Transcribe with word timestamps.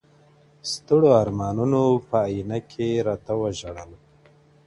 ستـړو 0.71 1.09
ارمانـونو 1.23 1.81
په 2.07 2.15
آئينـه 2.27 2.59
كي 2.69 2.87
راتـه 3.07 3.33
وژړل. 3.41 3.91